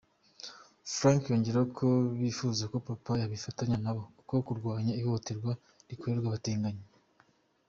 [0.95, 1.87] Frank yongeyeho ko
[2.19, 5.51] bifuza ko papa yakifatanya nabo mu kurwanya ihohoterwa
[5.89, 6.85] rikorerwa abatinganyi.